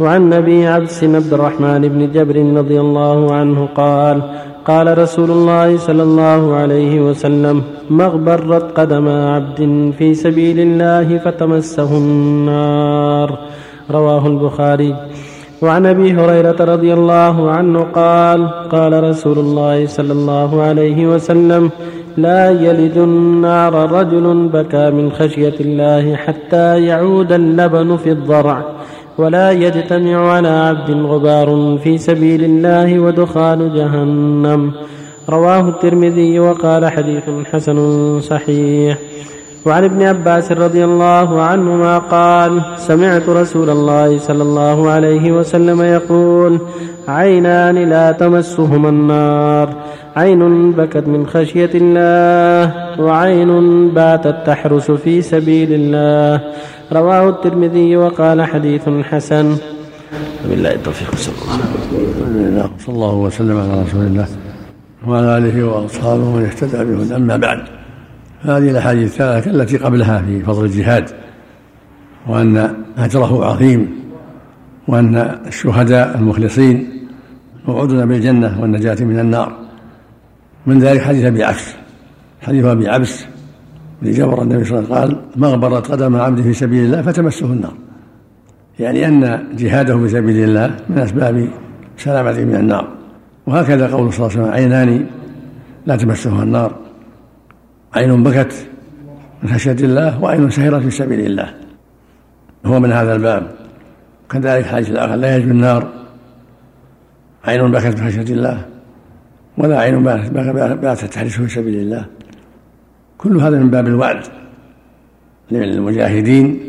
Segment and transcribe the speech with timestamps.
[0.00, 4.22] وعن أبي عبس عبد الرحمن بن جبر رضي الله عنه قال
[4.66, 11.98] قال رسول الله صلى الله عليه وسلم ما اغبرت قدم عبد في سبيل الله فتمسه
[11.98, 13.38] النار.
[13.90, 14.94] رواه البخاري.
[15.62, 21.70] وعن أبي هريرة رضي الله عنه قال قال رسول الله صلى الله عليه وسلم
[22.16, 28.64] لا يلد النار رجل بكى من خشية الله حتى يعود اللبن في الضرع.
[29.20, 34.72] ولا يجتمع على عبد غبار في سبيل الله ودخان جهنم.
[35.28, 37.78] رواه الترمذي وقال حديث حسن
[38.20, 38.98] صحيح.
[39.66, 46.58] وعن ابن عباس رضي الله عنهما قال سمعت رسول الله صلى الله عليه وسلم يقول
[47.08, 49.68] عينان لا تمسهما النار.
[50.16, 53.50] عين بكت من خشية الله وعين
[53.88, 56.40] باتت تحرس في سبيل الله.
[56.92, 59.56] رواه الترمذي وقال حديث حسن.
[60.48, 64.26] بالله التوفيق صلى الله عليه صلى الله وسلم على رسول الله
[65.06, 67.58] وعلى آله وأصحابه ومن اهتدى به أما بعد
[68.42, 71.10] هذه الأحاديث الثلاثة التي قبلها في فضل الجهاد
[72.28, 74.00] وأن أجره عظيم
[74.88, 75.16] وأن
[75.46, 76.88] الشهداء المخلصين
[77.68, 79.56] موعودون بالجنة والنجاة من النار.
[80.66, 81.74] من ذلك حديث أبي عبس
[82.42, 83.24] حديث أبي عبس
[84.02, 87.74] جبر النبي صلى الله عليه وسلم قال مغبرت قدم عبد في سبيل الله فتمسه النار.
[88.78, 91.48] يعني أن جهاده في سبيل الله من أسباب
[91.96, 92.88] سلامته من النار.
[93.46, 95.06] وهكذا قول صلى الله عليه وسلم عينان
[95.86, 96.78] لا تمسهما النار.
[97.94, 98.66] عين بكت
[99.42, 101.54] من خشية الله وعين سهرت في سبيل الله.
[102.66, 103.50] هو من هذا الباب.
[104.30, 105.88] كذلك الحديث الآخر لا يجب النار.
[107.44, 108.66] عين بكت من خشية الله
[109.58, 110.02] ولا عين
[110.82, 112.06] باتت تحرسه في سبيل الله.
[113.20, 114.22] كل هذا من باب الوعد
[115.50, 116.60] للمجاهدين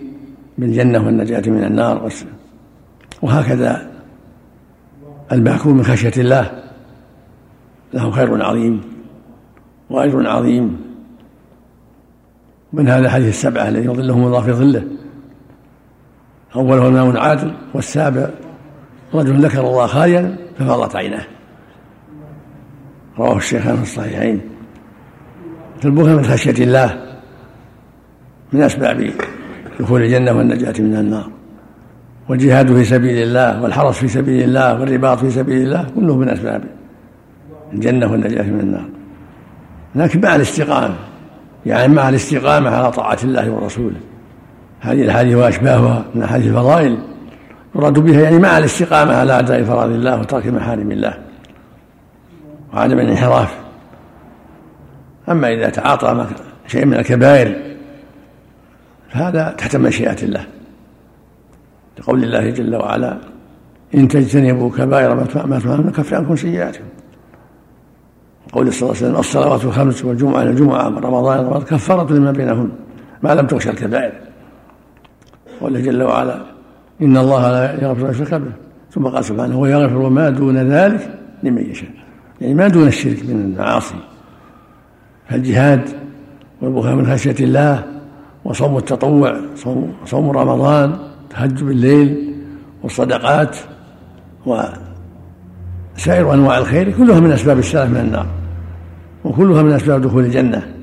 [0.58, 2.10] بالجنة والنجاة من النار
[3.22, 3.92] وهكذا
[5.32, 6.64] الباكون من خشية الله.
[7.94, 8.82] له خير عظيم
[9.90, 10.82] وأجر عظيم.
[12.74, 14.84] من هذا حديث السبعة الذي يظلهم الله في ظله.
[16.56, 18.30] أوله إمام عادل والسابع
[19.14, 21.26] رجل ذكر الله خاليا ففاضت عيناه.
[23.20, 24.42] رواه الشيخان في الصحيحين.
[25.82, 27.02] فالبكاء من خشية الله
[28.54, 29.12] من أسباب
[29.80, 31.30] دخول الجنة والنجاة من النار.
[32.30, 36.64] والجهاد في سبيل الله والحرص في سبيل الله والرباط في سبيل الله كله من أسباب
[37.74, 38.86] الجنة والنجاة من النار.
[39.96, 40.96] لكن مع الاستقامة
[41.66, 43.98] يعني مع الاستقامة على طاعة الله ورسوله.
[44.80, 46.98] هذه الحديث وأشباهها من أحاديث الفضائل.
[47.76, 51.14] يراد بها يعني مع الاستقامة على أداء فرائض الله وترك محارم الله
[52.74, 53.71] وعدم الانحراف.
[55.32, 56.28] أما إذا تعاطى
[56.68, 57.76] شيء من الكبائر
[59.10, 60.46] فهذا تحت مشيئة الله.
[62.00, 63.18] لقول الله جل وعلا
[63.96, 65.24] إن تجتنبوا كبائر ما
[65.60, 66.84] تفعلون نكفر عنكم سيئاتكم.
[68.54, 72.70] قول صلى الله عليه وسلم الصلوات الخمس والجمعة الجمعة رمضان رمضان كفارة لما بينهن
[73.24, 74.14] ما لم تغشى الكبائر.
[75.62, 76.42] قال جل وعلا
[77.02, 78.52] إن الله لا يغفر يشرك به.
[78.92, 81.90] ثم قال سبحانه ويغفر ما دون ذلك لمن يشاء.
[82.42, 83.96] يعني ما دون الشرك من المعاصي.
[85.32, 85.82] فالجهاد
[86.62, 87.84] والبكاء من خشية الله
[88.46, 89.40] وصوم التطوع
[90.06, 90.98] صوم, رمضان
[91.30, 92.36] تهجد بالليل
[92.84, 93.58] والصدقات
[94.46, 98.26] وسائر أنواع الخير كلها من أسباب السلف من النار
[99.26, 100.74] وكلها من أسباب دخول الجنة.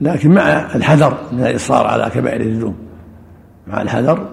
[0.00, 2.74] لكن مع الحذر من الإصرار على كبائر الذنوب
[3.66, 4.28] مع الحذر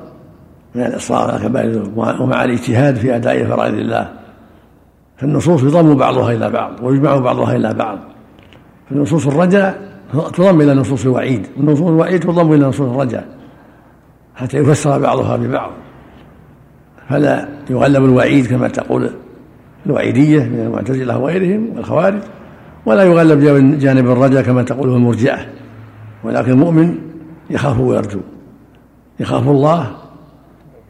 [0.75, 4.09] من الإصرار على كبائر الذنوب ومع الاجتهاد في أداء فرائض الله
[5.17, 7.97] فالنصوص يضم بعضها إلى بعض ويجمع بعضها إلى بعض.
[8.91, 9.91] فنصوص الرجاء
[10.33, 13.27] تضم إلى نصوص الوعيد ونصوص الوعيد تضم إلى نصوص الرجاء
[14.35, 15.71] حتى يفسر بعضها ببعض.
[17.09, 19.09] فلا يغلب الوعيد كما تقول
[19.85, 22.21] الوعيدية من المعتزلة وغيرهم والخوارج
[22.85, 23.39] ولا يغلب
[23.79, 25.37] جانب الرجاء كما تقوله المرجئة.
[26.23, 26.95] ولكن المؤمن
[27.49, 28.19] يخاف ويرجو
[29.19, 29.91] يخاف الله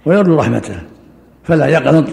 [0.05, 0.75] ويرجو رحمته
[1.43, 2.05] فلا يقنط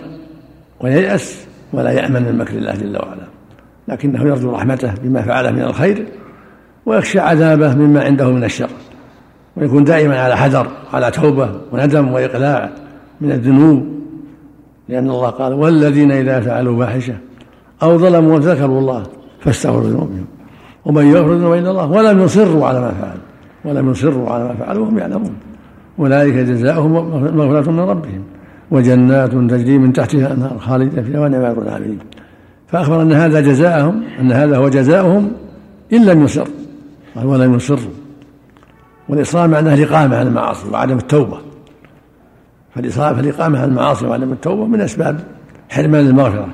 [0.80, 3.37] وييأس ولا يأمن من مكر الله جل وعلا.
[3.88, 6.06] لكنه يرجو رحمته بما فعله من الخير
[6.86, 8.70] ويخشى عذابه مما عنده من الشر
[9.56, 12.70] ويكون دائما على حذر على توبة وندم وإقلاع
[13.20, 13.86] من الذنوب
[14.88, 17.14] لأن الله قال والذين إذا فعلوا فاحشة
[17.82, 19.02] أو ظلموا ذكروا الله
[19.40, 20.24] فاستغفروا ذنوبهم
[20.84, 23.22] ومن يغفر الذنوب إلا الله ولم يصروا على ما فعلوا
[23.64, 25.34] ولم يصروا على ما فعلوا وهم يعلمون.
[25.98, 26.92] أولئك جزاؤهم
[27.36, 28.22] مغفرة من ربهم
[28.70, 31.98] وجنات تجري من تحتها الأنهار خالدين فيها ونعم العاملين
[32.68, 35.32] فأخبر أن هذا جزاءهم أن هذا هو جزاؤهم
[35.92, 36.48] إن لم يصر.
[37.16, 37.92] ولم يصروا
[39.08, 41.38] والإصرار معناه الإقامة على المعاصي وعدم التوبة.
[42.74, 45.20] فالإقامة على المعاصي وعدم التوبة من أسباب
[45.68, 46.48] حرمان المغفرة.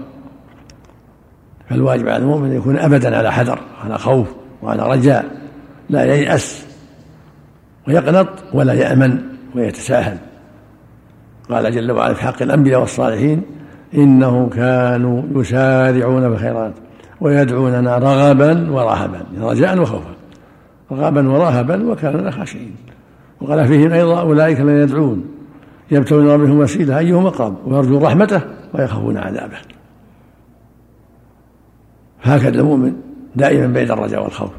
[1.71, 4.29] فالواجب على المؤمن أن يكون أبدا على حذر على خوف
[4.63, 5.25] وعلى رجاء
[5.91, 6.67] لا ييأس
[7.89, 9.23] ويقنط ولا يأمن
[9.55, 10.19] ويتساهل.
[11.51, 13.43] قال جل وعلا في حق الأنبياء والصالحين
[13.95, 16.73] إنهم كانوا يسارعون في الخيرات
[17.21, 20.15] ويدعوننا رغبا ورهبا رجاء وخوفا.
[20.93, 22.77] رغبا ورهبا وكانوا خاشعين
[23.41, 25.25] وقال فيهم أيضا أولئك الذين يدعون
[25.91, 28.41] يبتغون ربهم وسيلة أيهم أقرب؟ ويرجون رحمته
[28.75, 29.59] ويخافون عذابه.
[32.23, 32.93] هكذا المؤمن
[33.37, 34.51] دائما بين الرجاء والخوف.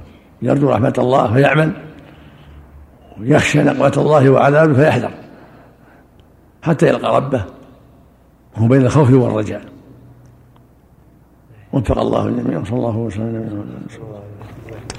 [0.42, 1.72] يرجو رحمة الله فيعمل
[3.20, 5.12] ويخشى نقمة الله وعذابه فيحذر
[6.64, 7.46] حتى يلقى ربه
[8.56, 9.62] هو بين الخوف والرجاء.
[11.74, 13.66] وفق الله الجميع صلى الله وسلم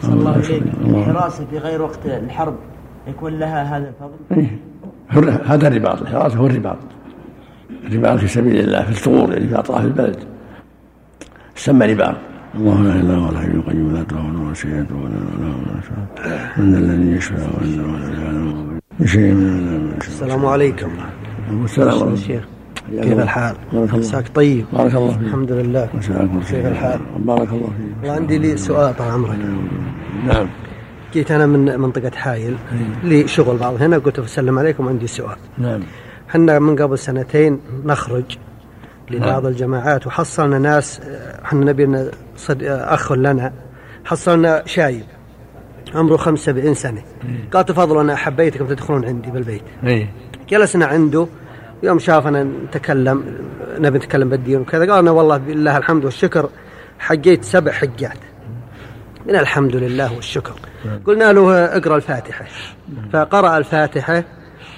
[0.03, 2.55] صلى الله عليك الحراسة في غير وقت الحرب
[3.09, 4.59] يكون لها هذا الفضل؟ إيه.
[5.45, 6.03] هذا الرباط.
[6.03, 6.79] الحراسة هو الرباط.
[7.85, 10.17] الرباط في سبيل الله في الثغور يعني في أطراف البلد.
[11.55, 12.17] سمى رباط.
[12.55, 15.55] الله لا إله إلا هو الحي القيوم لا تاخذه ولا سيئه ولا ما
[16.57, 20.91] من الذي يشفع عنده ولا يعلم بشيء من السلام عليكم.
[21.65, 21.91] السلام.
[21.91, 22.56] عليكم
[22.91, 24.65] كيف الحال؟ مساك طيب.
[24.73, 25.21] بارك الله فيك.
[25.21, 25.89] الحمد لله.
[26.51, 28.11] كيف الحال؟ بارك الله فيك.
[28.11, 29.39] وعندي لي سؤال طال عمرك.
[30.27, 30.49] نعم.
[31.13, 32.57] جيت أنا من منطقة حايل
[33.05, 35.37] لي شغل بعض هنا قلت بسلم عليكم عندي سؤال.
[35.59, 35.81] نعم.
[36.31, 38.39] إحنا من قبل سنتين نخرج
[39.11, 39.53] لبعض نعم.
[39.53, 41.01] الجماعات وحصلنا ناس
[41.45, 43.53] إحنا نبي صد أخ لنا
[44.05, 45.05] حصلنا شايب
[45.95, 47.03] عمره 75 سنة.
[47.53, 49.63] قال تفضلوا أنا حبيتكم تدخلون عندي بالبيت.
[49.85, 50.09] أي.
[50.49, 51.27] جلسنا عنده
[51.83, 53.25] يوم شافنا نتكلم
[53.79, 56.49] نبي نتكلم بالدين وكذا قال والله بالله الحمد والشكر
[56.99, 58.19] حجيت سبع حجات.
[59.27, 60.53] من الحمد لله والشكر.
[61.07, 62.45] قلنا له اقرأ الفاتحة.
[63.13, 64.25] فقرأ الفاتحة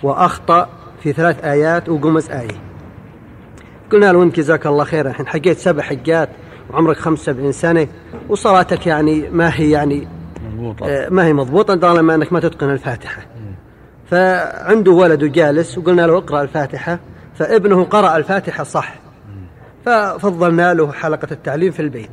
[0.02, 0.68] وأخطأ
[1.02, 2.60] في ثلاث آيات وقمز آية.
[3.92, 6.28] قلنا له انت جزاك الله خير الحين حقيت سبع حجات
[6.70, 7.88] وعمرك 75 سنة
[8.28, 10.08] وصلاتك يعني ما هي يعني
[10.44, 11.06] مضبوطة.
[11.10, 13.22] ما هي مضبوطة طالما أنك ما تتقن الفاتحة.
[14.10, 16.98] فعنده ولد جالس وقلنا له اقرأ الفاتحة
[17.38, 18.94] فابنه قرأ الفاتحة صح.
[19.86, 22.10] ففضلنا له حلقة التعليم في البيت.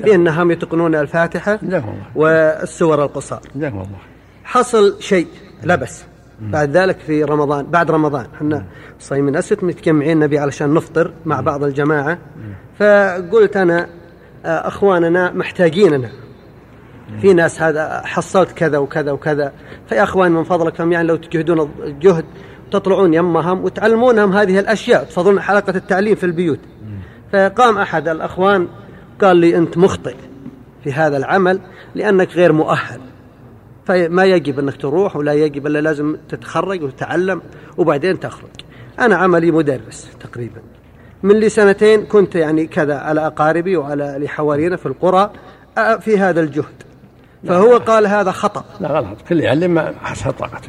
[0.00, 1.58] بانهم يتقنون الفاتحة
[2.14, 3.40] والسور القصار.
[4.44, 5.26] حصل شيء
[5.64, 6.02] لبس
[6.40, 8.64] بعد ذلك في رمضان بعد رمضان إحنا
[9.00, 12.18] صايمين اسد متجمعين نبي علشان نفطر مع بعض الجماعة.
[12.78, 13.86] فقلت أنا
[14.44, 16.10] آه، أخواننا محتاجيننا.
[17.20, 19.52] في ناس هذا حصلت كذا وكذا وكذا.
[19.88, 22.24] فيا أخوان من فضلكم يعني لو تجهدون الجهد
[22.72, 26.60] تطلعون يمهم وتعلمونهم هذه الأشياء تفضلون حلقة التعليم في البيوت.
[27.32, 28.68] فقام أحد الأخوان
[29.20, 30.14] قال لي أنت مخطئ
[30.84, 31.60] في هذا العمل
[31.94, 33.00] لأنك غير مؤهل.
[33.86, 37.42] فما يجب أنك تروح ولا يجب ألا لازم تتخرج وتتعلم
[37.78, 38.50] وبعدين تخرج.
[38.98, 40.60] أنا عملي مدرس تقريبا.
[41.22, 45.30] من لي سنتين كنت يعني كذا على أقاربي وعلى لحوالينا في القرى
[46.00, 46.82] في هذا الجهد.
[47.46, 48.64] فهو قال هذا خطأ.
[48.80, 49.18] لا غلط.
[49.28, 50.68] كل يعلم حسب طاقته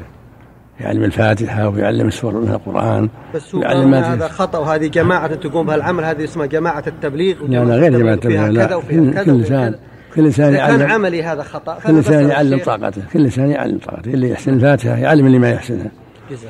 [0.79, 3.09] يعلم الفاتحة ويعلم السور من القرآن.
[3.35, 7.35] بس هو قال هذا خطأ وهذه جماعة تقوم بهالعمل هذه اسمها جماعة التبليغ.
[7.47, 8.81] لا لا غير جماعة التبليغ لا.
[9.25, 9.75] كل إنسان
[10.15, 11.77] كل إنسان يعلم كان عملي هذا خطأ.
[11.87, 13.01] كل إنسان يعلم طاقته.
[13.13, 14.13] كل إنسان يعلم طاقته.
[14.13, 15.91] اللي يحسن الفاتحة يعلم اللي ما يحسنها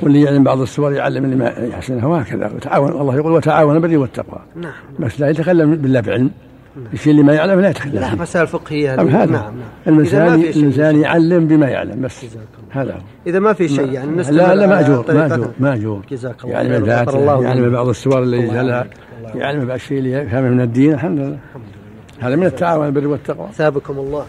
[0.01, 2.51] واللي يعلم بعض السور يعلم اللي ما يحسنها وهكذا.
[2.55, 4.39] وتعاون الله يقول وتعاون بالبر والتقوى.
[4.55, 4.71] نعم.
[4.99, 6.31] بس لا يتكلم بالله بعلم.
[6.93, 9.03] الشيء اللي ما يعلم لا يتكلم لا مسائل فقهية هذا.
[9.03, 9.53] نعم نعم.
[9.87, 12.25] الانسان الانسان يعلم بما يعلم بس
[12.71, 12.99] هذا هو.
[13.27, 16.01] إذا ما في شيء يعني لا لا مأجور مأجور مأجور.
[16.11, 18.87] جزاك الله يعلم الفاتحه يعلم بعض السور اللي يجهلها
[19.35, 21.37] يعلم بعض الشيء اللي يفهمه من الدين الحمد لله.
[22.19, 23.47] هذا من التعاون البر والتقوى.
[23.53, 24.25] ثابكم الله.